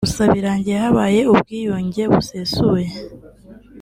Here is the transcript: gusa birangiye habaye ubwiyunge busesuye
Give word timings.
gusa 0.05 0.23
birangiye 0.33 0.77
habaye 0.83 1.21
ubwiyunge 1.33 2.03
busesuye 2.11 2.89